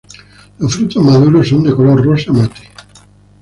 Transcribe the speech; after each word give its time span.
Los 0.57 0.77
frutos 0.77 1.03
maduros 1.03 1.47
son 1.49 1.61
de 1.63 1.75
color 1.75 2.03
rosa 2.03 2.33
mate. 2.33 2.71